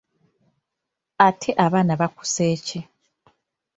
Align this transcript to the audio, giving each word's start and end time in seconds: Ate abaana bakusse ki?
Ate 1.27 1.51
abaana 1.65 1.93
bakusse 2.01 2.45
ki? 2.65 2.79